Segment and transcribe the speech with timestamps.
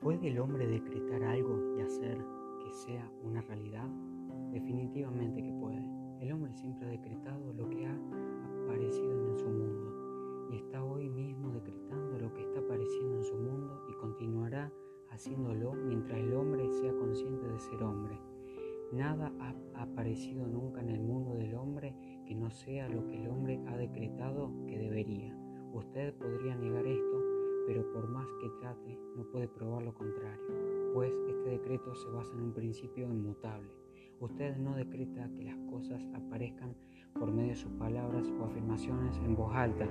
[0.00, 2.16] ¿Puede el hombre decretar algo y hacer
[2.64, 3.86] que sea una realidad?
[4.50, 5.84] Definitivamente que puede.
[6.20, 7.94] El hombre siempre ha decretado lo que ha
[8.64, 13.36] aparecido en su mundo y está hoy mismo decretando lo que está apareciendo en su
[13.36, 14.72] mundo y continuará
[15.10, 18.18] haciéndolo mientras el hombre sea consciente de ser hombre.
[18.92, 21.94] Nada ha aparecido nunca en el mundo del hombre
[22.24, 25.36] que no sea lo que el hombre ha decretado que debería.
[25.74, 27.29] Usted podría negar esto,
[27.70, 30.42] pero por más que trate, no puede probar lo contrario,
[30.92, 33.70] pues este decreto se basa en un principio inmutable.
[34.18, 36.74] Usted no decreta que las cosas aparezcan
[37.14, 39.86] por medio de sus palabras o afirmaciones en voz alta.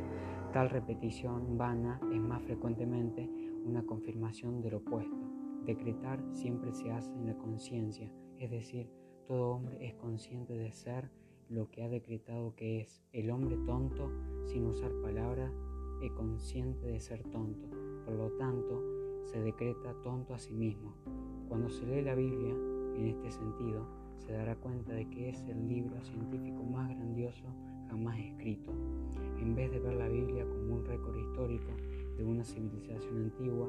[0.52, 3.30] Tal repetición vana es más frecuentemente
[3.64, 5.32] una confirmación del opuesto.
[5.66, 8.90] Decretar siempre se hace en la conciencia, es decir,
[9.26, 11.10] todo hombre es consciente de ser
[11.48, 13.02] lo que ha decretado que es.
[13.14, 14.12] El hombre tonto,
[14.48, 15.54] sin usar palabras,
[16.02, 17.68] es consciente de ser tonto.
[18.06, 18.84] Por lo tanto,
[19.26, 20.94] se decreta tonto a sí mismo.
[21.48, 22.54] Cuando se lee la Biblia,
[22.96, 23.86] en este sentido,
[24.18, 27.46] se dará cuenta de que es el libro científico más grandioso
[27.90, 28.72] jamás escrito.
[29.40, 31.72] En vez de ver la Biblia como un récord histórico
[32.18, 33.68] de una civilización antigua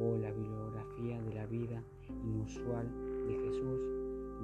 [0.00, 1.82] o la bibliografía de la vida
[2.24, 2.88] inusual
[3.26, 3.80] de Jesús,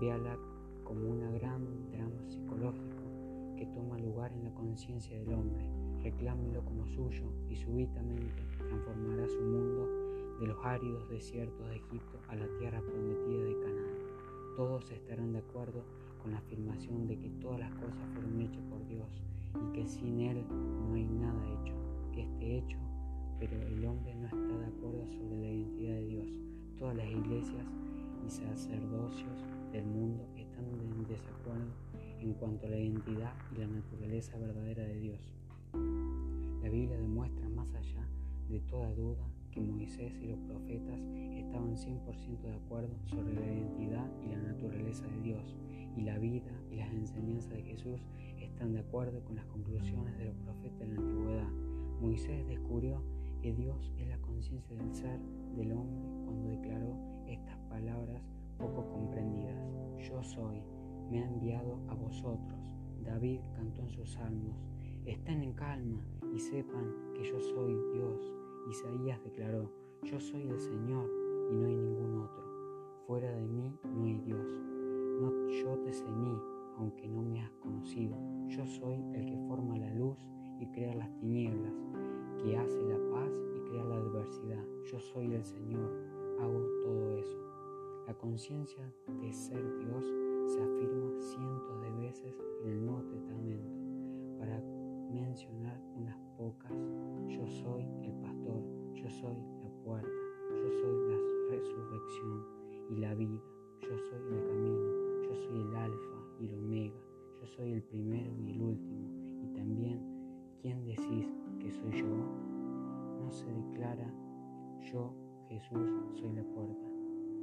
[0.00, 0.36] véala
[0.82, 3.04] como un gran drama psicológico
[3.56, 5.83] que toma lugar en la conciencia del hombre.
[6.04, 9.88] Reclámelo como suyo y súbitamente transformará su mundo
[10.38, 13.96] de los áridos desiertos de Egipto a la tierra prometida de Canaán.
[14.54, 15.82] Todos estarán de acuerdo
[16.20, 19.22] con la afirmación de que todas las cosas fueron hechas por Dios
[19.54, 21.74] y que sin Él no hay nada hecho,
[22.12, 22.78] que esté hecho,
[23.38, 26.28] pero el hombre no está de acuerdo sobre la identidad de Dios.
[26.78, 27.66] Todas las iglesias
[28.26, 31.72] y sacerdocios del mundo están en desacuerdo
[32.20, 35.33] en cuanto a la identidad y la naturaleza verdadera de Dios.
[36.74, 38.04] Biblia demuestra más allá
[38.48, 40.98] de toda duda que Moisés y los profetas
[41.36, 45.56] estaban 100% de acuerdo sobre la identidad y la naturaleza de Dios,
[45.96, 48.00] y la vida y las enseñanzas de Jesús
[48.40, 51.48] están de acuerdo con las conclusiones de los profetas de la antigüedad.
[52.00, 53.00] Moisés descubrió
[53.40, 55.20] que Dios es la conciencia del ser
[55.54, 56.98] del hombre cuando declaró
[57.28, 58.20] estas palabras
[58.58, 59.64] poco comprendidas.
[60.08, 60.60] Yo soy,
[61.08, 62.58] me ha enviado a vosotros.
[63.04, 64.56] David cantó en sus salmos,
[65.12, 66.00] estén en calma
[66.34, 68.32] y sepan que yo soy Dios.
[68.70, 69.70] Isaías declaró,
[70.02, 71.10] yo soy el Señor
[71.50, 72.44] y no hay ningún otro.
[73.06, 74.46] Fuera de mí no hay Dios.
[75.20, 76.38] No yo te ceñí,
[76.78, 78.16] aunque no me has conocido.
[78.48, 80.16] Yo soy el que forma la luz
[80.58, 81.74] y crea las tinieblas,
[82.42, 84.64] que hace la paz y crea la adversidad.
[84.90, 85.90] Yo soy el Señor,
[86.40, 87.38] hago todo eso.
[88.06, 90.04] La conciencia de ser Dios
[90.46, 92.23] se afirma cientos de veces
[99.84, 101.18] yo soy la
[101.50, 102.46] resurrección
[102.90, 103.40] y la vida,
[103.80, 107.00] yo soy el camino, yo soy el alfa y el omega,
[107.40, 109.42] yo soy el primero y el último.
[109.42, 110.00] Y también,
[110.62, 111.28] ¿quién decís
[111.58, 112.06] que soy yo?
[112.06, 114.10] No se declara
[114.90, 115.14] yo,
[115.48, 116.88] Jesús, soy la puerta.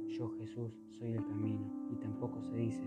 [0.08, 1.88] Yo, Jesús, soy el camino.
[1.92, 2.82] Y tampoco se dice,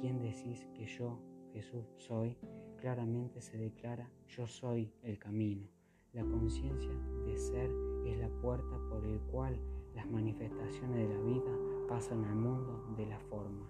[0.00, 1.20] ¿quién decís que yo,
[1.52, 2.36] Jesús, soy?
[2.78, 5.68] Claramente se declara, yo soy el camino.
[6.12, 6.90] La conciencia
[7.24, 7.70] de ser
[8.04, 9.56] es la puerta por el cual
[9.94, 11.52] las manifestaciones de la vida
[11.88, 13.64] pasan al mundo de la forma.